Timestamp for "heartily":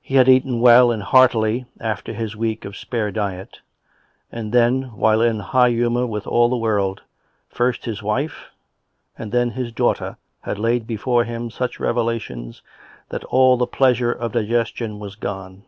1.02-1.66